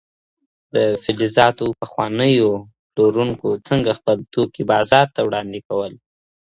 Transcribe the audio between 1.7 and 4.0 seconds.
پخوانیو پلورونکو څنګه